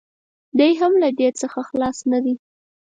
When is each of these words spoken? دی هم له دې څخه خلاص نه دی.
دی 0.57 0.71
هم 0.79 0.93
له 1.01 1.09
دې 1.19 1.29
څخه 1.41 1.59
خلاص 1.69 1.97
نه 2.11 2.19
دی. 2.25 2.35